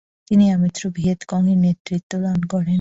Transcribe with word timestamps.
তিনি 0.27 0.45
আমৃত্যু 0.51 0.85
ভিয়েত 0.95 1.19
কং-এর 1.27 1.57
নেতৃত্ব 1.57 2.11
দান 2.23 2.39
করেন। 2.43 2.69